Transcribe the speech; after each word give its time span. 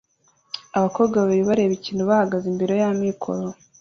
Abakobwa 0.77 1.15
babiri 1.21 1.43
bareba 1.49 1.73
ikintu 1.79 2.03
bahagaze 2.09 2.45
imbere 2.51 2.73
ya 2.81 2.89
mikoro 3.01 3.45